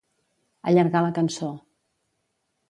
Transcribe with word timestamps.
Allargar 0.71 1.03
la 1.07 1.11
cançó. 1.19 1.51